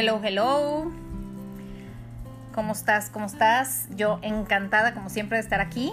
Hello, 0.00 0.20
hello. 0.22 0.92
¿Cómo 2.54 2.72
estás? 2.72 3.10
¿Cómo 3.10 3.26
estás? 3.26 3.88
Yo 3.96 4.20
encantada 4.22 4.94
como 4.94 5.10
siempre 5.10 5.38
de 5.38 5.42
estar 5.42 5.60
aquí 5.60 5.92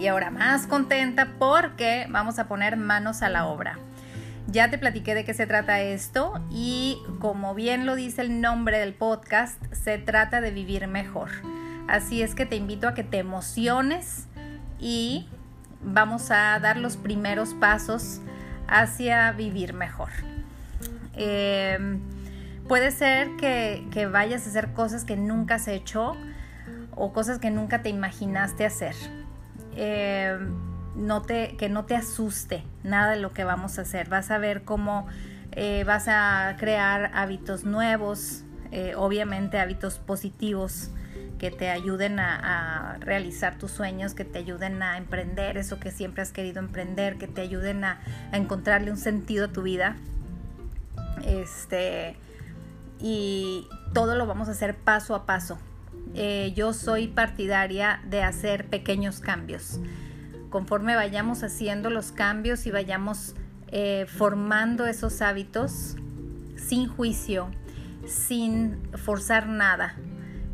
y 0.00 0.08
ahora 0.08 0.32
más 0.32 0.66
contenta 0.66 1.28
porque 1.38 2.08
vamos 2.10 2.40
a 2.40 2.48
poner 2.48 2.76
manos 2.76 3.22
a 3.22 3.28
la 3.28 3.46
obra. 3.46 3.78
Ya 4.48 4.68
te 4.68 4.78
platiqué 4.78 5.14
de 5.14 5.24
qué 5.24 5.32
se 5.32 5.46
trata 5.46 5.80
esto 5.80 6.44
y 6.50 6.98
como 7.20 7.54
bien 7.54 7.86
lo 7.86 7.94
dice 7.94 8.22
el 8.22 8.40
nombre 8.40 8.80
del 8.80 8.94
podcast, 8.94 9.62
se 9.72 9.98
trata 9.98 10.40
de 10.40 10.50
vivir 10.50 10.88
mejor. 10.88 11.30
Así 11.86 12.22
es 12.22 12.34
que 12.34 12.46
te 12.46 12.56
invito 12.56 12.88
a 12.88 12.94
que 12.94 13.04
te 13.04 13.18
emociones 13.18 14.26
y 14.80 15.28
vamos 15.84 16.32
a 16.32 16.58
dar 16.58 16.78
los 16.78 16.96
primeros 16.96 17.54
pasos 17.54 18.18
hacia 18.66 19.30
vivir 19.30 19.72
mejor. 19.72 20.10
Eh, 21.14 21.78
Puede 22.68 22.90
ser 22.90 23.36
que, 23.36 24.08
vayas 24.10 24.44
a 24.44 24.50
hacer 24.50 24.72
cosas 24.72 25.04
que 25.04 25.16
nunca 25.16 25.56
has 25.56 25.68
hecho 25.68 26.16
o 26.96 27.12
cosas 27.12 27.38
que 27.38 27.50
nunca 27.50 27.82
te 27.82 27.90
imaginaste 27.90 28.64
hacer. 28.64 28.94
Eh, 29.76 30.36
no 30.96 31.22
te, 31.22 31.56
que 31.56 31.68
no 31.68 31.84
te 31.84 31.94
asuste 31.94 32.64
nada 32.82 33.12
de 33.12 33.20
lo 33.20 33.32
que 33.32 33.44
vamos 33.44 33.78
a 33.78 33.82
hacer. 33.82 34.08
Vas 34.08 34.32
a 34.32 34.38
ver 34.38 34.64
cómo 34.64 35.06
eh, 35.52 35.84
vas 35.84 36.08
a 36.08 36.56
crear 36.58 37.12
hábitos 37.14 37.64
nuevos, 37.64 38.42
eh, 38.72 38.94
obviamente 38.96 39.60
hábitos 39.60 39.98
positivos 39.98 40.90
que 41.38 41.52
te 41.52 41.68
ayuden 41.68 42.18
a, 42.18 42.94
a, 42.94 42.96
realizar 42.98 43.58
tus 43.58 43.70
sueños, 43.70 44.14
que 44.14 44.24
te 44.24 44.38
ayuden 44.38 44.82
a 44.82 44.96
emprender 44.96 45.56
eso 45.56 45.78
que 45.78 45.92
siempre 45.92 46.22
has 46.22 46.32
querido 46.32 46.58
emprender, 46.58 47.16
que 47.16 47.28
te 47.28 47.42
ayuden 47.42 47.84
a, 47.84 48.00
a 48.32 48.36
encontrarle 48.38 48.90
un 48.90 48.96
sentido 48.96 49.44
a 49.44 49.48
tu 49.48 49.62
vida. 49.62 49.96
Este, 51.24 52.16
y 53.00 53.66
todo 53.92 54.14
lo 54.14 54.26
vamos 54.26 54.48
a 54.48 54.52
hacer 54.52 54.76
paso 54.76 55.14
a 55.14 55.26
paso. 55.26 55.58
Eh, 56.14 56.52
yo 56.56 56.72
soy 56.72 57.08
partidaria 57.08 58.00
de 58.08 58.22
hacer 58.22 58.68
pequeños 58.68 59.20
cambios. 59.20 59.80
Conforme 60.50 60.94
vayamos 60.94 61.42
haciendo 61.42 61.90
los 61.90 62.12
cambios 62.12 62.66
y 62.66 62.70
vayamos 62.70 63.34
eh, 63.68 64.06
formando 64.08 64.86
esos 64.86 65.20
hábitos 65.20 65.96
sin 66.56 66.88
juicio, 66.88 67.50
sin 68.06 68.78
forzar 68.94 69.46
nada. 69.46 69.96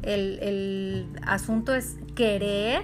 El, 0.02 0.38
el 0.40 1.08
asunto 1.24 1.74
es 1.74 1.96
querer, 2.16 2.82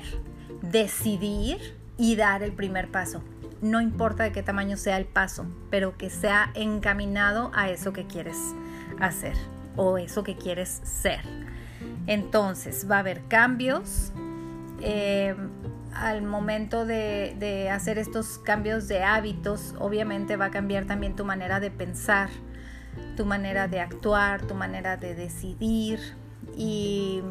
decidir 0.62 1.58
y 1.96 2.14
dar 2.14 2.42
el 2.42 2.52
primer 2.52 2.90
paso. 2.90 3.24
No 3.60 3.80
importa 3.80 4.22
de 4.22 4.30
qué 4.30 4.44
tamaño 4.44 4.76
sea 4.76 4.98
el 4.98 5.06
paso, 5.06 5.46
pero 5.68 5.98
que 5.98 6.10
sea 6.10 6.52
encaminado 6.54 7.50
a 7.54 7.70
eso 7.70 7.92
que 7.92 8.06
quieres 8.06 8.36
hacer 9.00 9.34
o 9.76 9.98
eso 9.98 10.22
que 10.22 10.36
quieres 10.36 10.80
ser. 10.84 11.20
Entonces 12.06 12.86
va 12.90 12.96
a 12.96 12.98
haber 13.00 13.22
cambios. 13.28 14.12
Eh, 14.80 15.34
al 15.94 16.22
momento 16.22 16.86
de, 16.86 17.70
hacer 17.72 17.98
estos 17.98 18.38
cambios 18.38 18.88
de 18.88 19.02
hábitos, 19.02 19.74
obviamente 19.78 20.36
va 20.36 20.46
a 20.46 20.50
cambiar 20.50 20.86
también 20.86 21.16
tu 21.16 21.24
manera 21.24 21.60
de 21.60 21.70
pensar, 21.70 22.28
tu 23.16 23.24
manera 23.24 23.68
de 23.68 23.80
actuar, 23.80 24.42
tu 24.42 24.54
manera 24.54 24.96
de 24.96 25.14
decidir 25.14 25.98
y, 26.56 27.22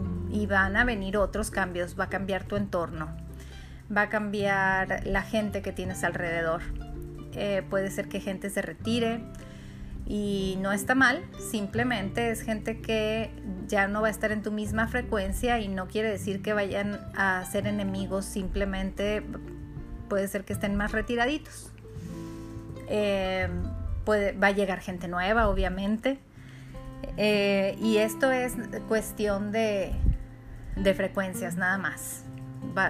van 0.49 0.77
a 0.77 0.85
venir 0.85 1.17
otros 1.17 1.51
cambios, 1.51 1.99
va 1.99 2.05
a 2.05 2.09
cambiar 2.09 2.43
tu 2.45 2.55
entorno, 2.55 3.15
va 3.95 4.03
a 4.03 4.09
cambiar 4.09 5.05
la 5.05 5.21
gente 5.21 5.61
que 5.61 5.71
tienes 5.71 6.03
alrededor. 6.03 6.61
Eh, 7.33 7.63
puede 7.69 7.91
ser 7.91 8.07
que 8.07 8.19
gente 8.19 8.49
se 8.49 8.61
retire, 8.61 9.21
y 10.07 10.57
no 10.61 10.71
está 10.71 10.95
mal, 10.95 11.21
simplemente 11.51 12.31
es 12.31 12.41
gente 12.41 12.79
que 12.79 13.29
ya 13.67 13.87
no 13.89 14.01
va 14.01 14.07
a 14.07 14.11
estar 14.11 14.31
en 14.31 14.41
tu 14.41 14.51
misma 14.51 14.87
frecuencia 14.87 15.59
y 15.59 15.67
no 15.67 15.87
quiere 15.87 16.09
decir 16.09 16.41
que 16.41 16.53
vayan 16.53 16.99
a 17.15 17.43
ser 17.45 17.67
enemigos, 17.67 18.23
simplemente 18.23 19.21
puede 20.07 20.29
ser 20.29 20.45
que 20.45 20.53
estén 20.53 20.77
más 20.77 20.93
retiraditos. 20.93 21.71
Eh, 22.87 23.49
va 24.07 24.47
a 24.47 24.51
llegar 24.51 24.79
gente 24.79 25.09
nueva, 25.09 25.49
obviamente. 25.49 26.19
Eh, 27.17 27.77
y 27.81 27.97
esto 27.97 28.31
es 28.31 28.53
cuestión 28.87 29.51
de, 29.51 29.91
de 30.77 30.93
frecuencias 30.93 31.57
nada 31.57 31.77
más 31.77 32.26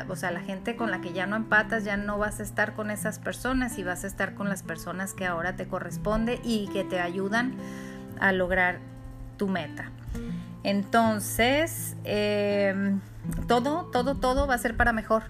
o 0.09 0.15
sea, 0.15 0.31
la 0.31 0.41
gente 0.41 0.75
con 0.75 0.91
la 0.91 1.01
que 1.01 1.13
ya 1.13 1.25
no 1.25 1.35
empatas, 1.35 1.83
ya 1.83 1.97
no 1.97 2.17
vas 2.17 2.39
a 2.39 2.43
estar 2.43 2.73
con 2.73 2.91
esas 2.91 3.19
personas 3.19 3.77
y 3.77 3.83
vas 3.83 4.03
a 4.03 4.07
estar 4.07 4.33
con 4.33 4.49
las 4.49 4.63
personas 4.63 5.13
que 5.13 5.25
ahora 5.25 5.55
te 5.55 5.67
corresponde 5.67 6.39
y 6.43 6.67
que 6.67 6.83
te 6.83 6.99
ayudan 6.99 7.55
a 8.19 8.31
lograr 8.31 8.79
tu 9.37 9.47
meta. 9.47 9.91
Entonces, 10.63 11.95
em, 12.03 12.99
todo, 13.47 13.85
todo, 13.85 14.15
todo 14.15 14.47
va 14.47 14.55
a 14.55 14.57
ser 14.57 14.75
para 14.75 14.91
mejor. 14.91 15.23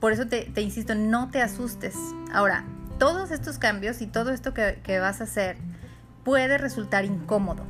Por 0.00 0.12
eso 0.12 0.26
te, 0.26 0.52
insisto, 0.60 0.94
no 0.94 1.30
te 1.30 1.40
asustes. 1.42 1.96
Ahora, 2.32 2.64
todos 2.98 3.30
estos 3.30 3.58
cambios 3.58 4.00
y 4.02 4.06
todo 4.06 4.30
esto 4.30 4.54
que, 4.54 4.80
que 4.82 4.98
vas 4.98 5.20
a 5.20 5.24
hacer 5.24 5.56
puede 6.24 6.58
resultar 6.58 7.04
incómodo. 7.04 7.64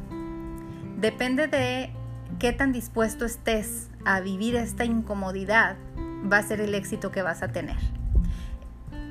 Depende 0.96 1.46
de 1.46 1.92
qué 2.38 2.52
tan 2.52 2.72
dispuesto 2.72 3.24
estés 3.24 3.88
a 4.04 4.20
vivir 4.20 4.56
esta 4.56 4.84
incomodidad 4.84 5.76
va 6.30 6.38
a 6.38 6.42
ser 6.42 6.60
el 6.60 6.74
éxito 6.74 7.10
que 7.10 7.22
vas 7.22 7.42
a 7.42 7.48
tener. 7.48 7.76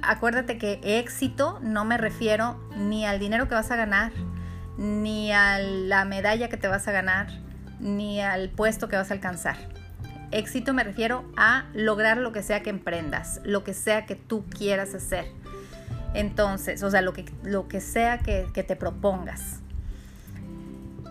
Acuérdate 0.02 0.58
que 0.58 0.80
éxito 0.84 1.60
no 1.62 1.84
me 1.86 1.98
refiero 1.98 2.60
ni 2.78 3.06
al 3.06 3.20
dinero 3.20 3.48
que 3.48 3.56
vas 3.56 3.72
a 3.72 3.76
ganar, 3.76 4.12
ni 4.78 5.32
a 5.32 5.60
la 5.60 6.06
medalla 6.06 6.50
que 6.50 6.58
te 6.58 6.68
vas 6.68 6.88
a 6.88 6.92
ganar, 6.92 7.28
ni 7.80 8.22
al 8.22 8.50
puesto 8.50 8.88
que 8.88 8.96
vas 8.96 9.12
a 9.12 9.14
alcanzar. 9.14 9.58
Éxito 10.32 10.74
me 10.74 10.84
refiero 10.84 11.24
a 11.38 11.66
lograr 11.74 12.18
lo 12.18 12.32
que 12.32 12.44
sea 12.44 12.62
que 12.62 12.70
emprendas, 12.70 13.42
lo 13.44 13.64
que 13.64 13.74
sea 13.74 14.06
que 14.06 14.16
tú 14.16 14.46
quieras 14.46 14.94
hacer. 14.94 15.26
Entonces, 16.14 16.84
o 16.84 16.92
sea, 16.92 17.02
lo 17.02 17.14
que, 17.14 17.26
lo 17.44 17.68
que 17.68 17.82
sea 17.82 18.20
que, 18.20 18.46
te 18.52 18.76
propongas. 18.76 19.60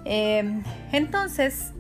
Em, 0.05 0.63
entonces, 0.93 1.73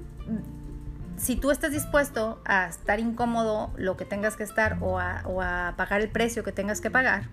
si 1.16 1.37
tú 1.37 1.50
estás 1.50 1.72
dispuesto 1.72 2.41
a 2.44 2.66
estar 2.66 3.00
incómodo 3.00 3.72
lo 3.77 3.97
que 3.97 4.04
tengas 4.04 4.37
que 4.37 4.43
estar 4.43 4.78
o 4.81 5.00
a, 5.00 5.75
pagar 5.77 6.00
el 6.00 6.09
precio 6.09 6.44
que 6.44 6.53
tengas 6.53 6.81
que 6.81 6.91
pagar, 6.91 7.25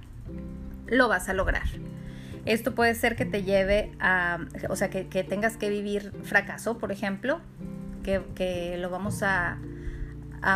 lo 0.87 1.07
vas 1.07 1.29
a 1.29 1.33
lograr. 1.33 1.63
Esto 2.45 2.75
puede 2.75 2.93
ser 2.95 3.15
que 3.15 3.25
te 3.25 3.43
lleve 3.43 3.91
a, 3.99 4.39
o 4.69 4.75
sea, 4.75 4.89
que, 4.89 5.03
tengas 5.23 5.57
que 5.57 5.69
vivir 5.69 6.11
fracaso, 6.23 6.77
por 6.77 6.91
ejemplo, 6.91 7.39
que, 8.03 8.77
lo 8.79 8.89
vamos 8.89 9.23
a, 9.23 9.57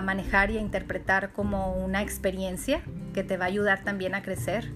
manejar 0.04 0.52
y 0.52 0.58
a 0.58 0.62
interpretar 0.62 1.32
como 1.32 1.74
una 1.74 2.02
experiencia 2.02 2.82
que 3.14 3.24
te 3.24 3.38
va 3.38 3.46
a 3.46 3.48
ayudar 3.48 3.86
también 3.86 4.16
a 4.16 4.22
crecer. 4.22 4.70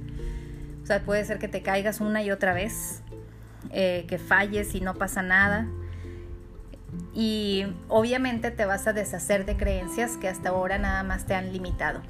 O 0.83 0.85
sea, 0.85 1.03
puede 1.03 1.25
ser 1.25 1.37
que 1.37 1.49
te 1.49 1.61
caigas 1.61 1.99
una 1.99 2.23
y 2.23 2.31
otra 2.31 2.53
vez, 2.53 3.03
eh, 3.71 4.05
que 4.07 4.17
falles 4.17 4.73
y 4.73 4.79
no 4.79 4.95
pasa 4.95 5.21
nada, 5.21 5.67
y 7.13 7.65
obviamente 7.87 8.51
te 8.51 8.65
vas 8.65 8.87
a 8.87 8.93
deshacer 8.93 9.45
de 9.45 9.57
creencias 9.57 10.17
que 10.17 10.27
hasta 10.27 10.49
ahora 10.49 10.77
nada 10.77 11.03
más 11.03 11.25
te 11.25 11.33
han 11.33 11.51
limitado. 11.53 12.01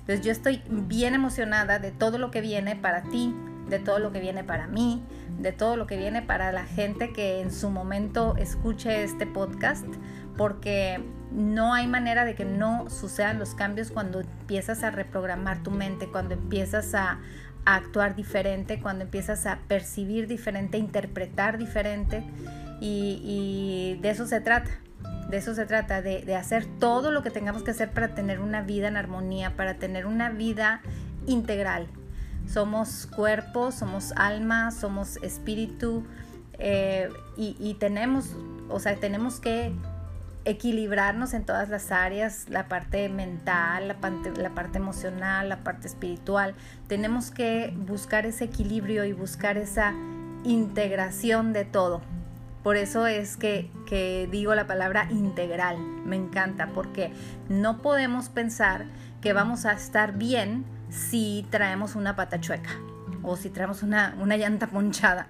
Entonces 0.00 0.24
yo 0.24 0.32
estoy 0.32 0.62
bien 0.68 1.14
emocionada 1.14 1.78
de 1.78 1.90
todo 1.90 2.18
lo 2.18 2.30
que 2.30 2.40
viene 2.40 2.76
para 2.76 3.02
ti, 3.02 3.34
de 3.68 3.78
todo 3.78 3.98
lo 3.98 4.12
que 4.12 4.20
viene 4.20 4.44
para 4.44 4.66
mí, 4.66 5.02
de 5.38 5.52
todo 5.52 5.76
lo 5.76 5.86
que 5.86 5.96
viene 5.96 6.22
para 6.22 6.52
la 6.52 6.64
gente 6.64 7.12
que 7.12 7.40
en 7.40 7.52
su 7.52 7.70
momento 7.70 8.34
escuche 8.36 9.02
este 9.02 9.26
podcast, 9.26 9.86
porque 10.36 11.04
no 11.30 11.74
hay 11.74 11.86
manera 11.86 12.24
de 12.24 12.34
que 12.34 12.44
no 12.44 12.88
sucedan 12.88 13.38
los 13.38 13.54
cambios 13.54 13.90
cuando 13.90 14.20
empiezas 14.20 14.82
a 14.82 14.90
reprogramar 14.90 15.62
tu 15.62 15.70
mente, 15.70 16.08
cuando 16.08 16.34
empiezas 16.34 16.94
a, 16.94 17.20
actuar 17.64 18.16
diferente, 18.16 18.80
cuando 18.80 19.04
empiezas 19.04 19.44
a 19.44 19.58
percibir 19.68 20.26
diferente, 20.26 20.78
a 20.78 20.80
interpretar 20.80 21.58
diferente. 21.58 22.24
Y, 22.80 23.98
de 24.00 24.10
eso 24.10 24.26
se 24.26 24.40
trata. 24.40 24.70
De 25.28 25.36
eso 25.36 25.54
se 25.54 25.66
trata, 25.66 26.00
de, 26.00 26.34
hacer 26.34 26.64
todo 26.78 27.10
lo 27.10 27.22
que 27.22 27.30
tengamos 27.30 27.62
que 27.62 27.70
hacer 27.72 27.90
para 27.90 28.14
tener 28.14 28.40
una 28.40 28.62
vida 28.62 28.88
en 28.88 28.96
armonía, 28.96 29.56
para 29.56 29.74
tener 29.74 30.06
una 30.06 30.30
vida 30.30 30.80
integral. 31.26 31.86
Somos 32.46 33.06
cuerpo, 33.06 33.70
somos 33.72 34.12
alma, 34.16 34.70
somos 34.70 35.18
espíritu 35.18 36.04
eh, 36.58 37.10
y, 37.36 37.74
tenemos, 37.74 38.34
o 38.68 38.80
sea, 38.80 38.96
tenemos 38.96 39.38
que 39.38 39.72
equilibrarnos 40.44 41.34
en 41.34 41.44
todas 41.44 41.68
las 41.68 41.92
áreas, 41.92 42.46
la 42.48 42.68
parte 42.68 43.10
mental, 43.10 43.86
la 43.86 44.00
parte, 44.00 44.32
la 44.34 44.54
parte 44.54 44.78
emocional, 44.78 45.48
la 45.50 45.58
parte 45.58 45.86
espiritual. 45.86 46.54
Tenemos 46.86 47.30
que 47.30 47.74
buscar 47.76 48.24
ese 48.24 48.44
equilibrio 48.44 49.04
y 49.04 49.12
buscar 49.12 49.58
esa 49.58 49.92
integración 50.44 51.52
de 51.52 51.66
todo. 51.66 52.00
Por 52.62 52.76
eso 52.76 53.06
es 53.06 53.36
que, 53.36 54.28
digo 54.30 54.54
la 54.54 54.66
palabra 54.66 55.08
integral, 55.10 55.78
me 55.78 56.16
encanta, 56.16 56.68
porque 56.74 57.12
no 57.48 57.78
podemos 57.78 58.28
pensar 58.28 58.86
que 59.20 59.32
vamos 59.32 59.64
a 59.64 59.72
estar 59.72 60.16
bien 60.16 60.64
si 60.90 61.46
traemos 61.50 61.94
una 61.94 62.16
pata 62.16 62.40
chueca 62.40 62.70
o 63.22 63.36
si 63.36 63.50
traemos 63.50 63.82
una, 63.82 64.16
una 64.20 64.36
llanta 64.36 64.66
ponchada. 64.66 65.28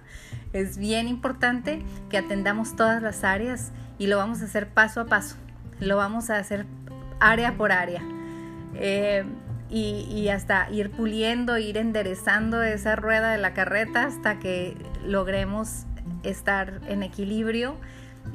Es 0.53 0.77
bien 0.77 1.07
importante 1.07 1.83
que 2.09 2.17
atendamos 2.17 2.75
todas 2.75 3.01
las 3.01 3.23
áreas 3.23 3.71
y 3.99 4.07
lo 4.07 4.17
vamos 4.17 4.41
a 4.41 4.45
hacer 4.45 4.67
paso 4.67 5.01
a 5.01 5.05
paso. 5.05 5.35
Lo 5.79 5.97
vamos 5.97 6.29
a 6.29 6.37
hacer 6.37 6.65
área 7.19 7.55
por 7.55 7.71
área. 7.71 8.01
Eh, 8.75 9.25
y, 9.69 10.07
y, 10.09 10.29
hasta 10.29 10.67
ir 10.71 10.89
puliendo, 10.89 11.59
ir 11.59 11.77
enderezando 11.77 12.63
esa 12.63 12.95
rueda 12.95 13.31
de 13.31 13.37
la 13.37 13.53
carreta 13.53 14.05
hasta 14.05 14.39
que 14.39 14.75
logremos 15.05 15.85
estar 16.23 16.81
en 16.87 17.03
equilibrio 17.03 17.77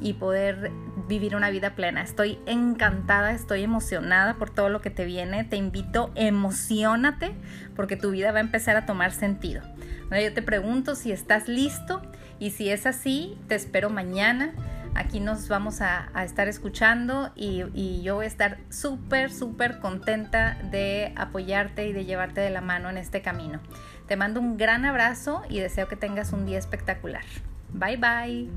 y 0.01 0.13
poder 0.13 0.71
vivir 1.07 1.35
una 1.35 1.49
vida 1.49 1.75
plena. 1.75 2.01
Estoy 2.01 2.39
encantada, 2.45 3.31
estoy 3.31 3.63
emocionada 3.63 4.35
por 4.35 4.49
todo 4.49 4.69
lo 4.69 4.81
que 4.81 4.89
te 4.89 5.05
viene. 5.05 5.43
Te 5.43 5.55
invito, 5.55 6.11
emocionate 6.15 7.33
porque 7.75 7.95
tu 7.95 8.11
vida 8.11 8.31
va 8.31 8.39
a 8.39 8.41
empezar 8.41 8.75
a 8.75 8.85
tomar 8.85 9.11
sentido. 9.11 9.61
yo 10.11 10.33
te 10.33 10.41
pregunto 10.41 10.95
si 10.95 11.11
estás 11.11 11.47
listo 11.47 12.01
y 12.39 12.51
si 12.51 12.69
es 12.69 12.85
así, 12.85 13.37
te 13.47 13.55
espero 13.55 13.89
mañana 13.89 14.53
Aquí 14.95 15.19
nos 15.19 15.49
vamos 15.49 15.81
a, 15.81 16.09
estar 16.23 16.47
escuchando 16.47 17.29
y, 17.35 18.01
yo 18.01 18.15
voy 18.15 18.23
a 18.23 18.27
estar 18.29 18.59
súper, 18.69 19.29
súper 19.29 19.79
contenta 19.79 20.57
de 20.71 21.11
apoyarte 21.17 21.85
y 21.85 21.91
de 21.91 22.05
llevarte 22.05 22.39
de 22.39 22.49
la 22.49 22.61
mano 22.61 22.89
en 22.89 22.97
este 22.97 23.21
camino. 23.21 23.59
Te 24.07 24.15
mando 24.15 24.39
un 24.39 24.55
gran 24.55 24.85
abrazo 24.85 25.41
y 25.49 25.59
deseo 25.59 25.89
que 25.89 25.97
tengas 25.97 26.31
un 26.31 26.45
día 26.45 26.57
espectacular. 26.57 27.25
Bye 27.75 27.97
bye. 27.97 28.47